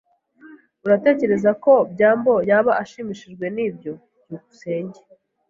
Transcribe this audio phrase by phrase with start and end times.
[0.85, 3.91] Uratekereza ko byambo yaba ashimishijwe nibyo?
[4.23, 4.99] byukusenge